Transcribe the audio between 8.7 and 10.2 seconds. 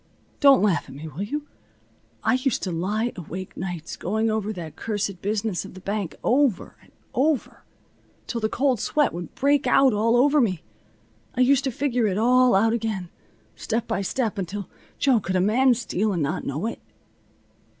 sweat would break out all